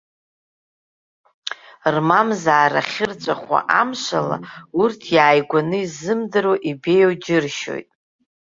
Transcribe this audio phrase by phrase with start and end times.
[1.93, 4.37] Рмамзаара ахьырҵәахуа амшала,
[4.79, 7.87] урҭ иааигәаны иззымдыруа, ибеиоу џьыршьоит.